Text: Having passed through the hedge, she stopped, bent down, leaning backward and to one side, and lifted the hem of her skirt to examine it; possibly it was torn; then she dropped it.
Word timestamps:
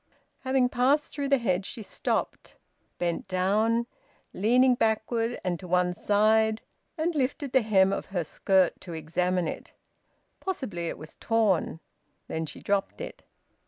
Having 0.39 0.69
passed 0.69 1.03
through 1.13 1.27
the 1.27 1.37
hedge, 1.37 1.63
she 1.67 1.83
stopped, 1.83 2.55
bent 2.97 3.27
down, 3.27 3.85
leaning 4.33 4.73
backward 4.73 5.39
and 5.43 5.59
to 5.59 5.67
one 5.67 5.93
side, 5.93 6.63
and 6.97 7.13
lifted 7.13 7.51
the 7.51 7.61
hem 7.61 7.93
of 7.93 8.07
her 8.07 8.23
skirt 8.23 8.81
to 8.81 8.93
examine 8.93 9.47
it; 9.47 9.73
possibly 10.39 10.87
it 10.87 10.97
was 10.97 11.17
torn; 11.17 11.81
then 12.27 12.47
she 12.47 12.61
dropped 12.61 12.99
it. 12.99 13.21